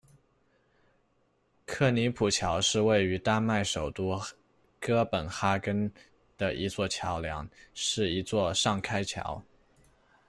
[1.67, 4.19] 克尼普桥是位于丹麦首都
[4.79, 5.93] 哥本哈根
[6.39, 9.43] 的一座桥梁，是一座上开桥。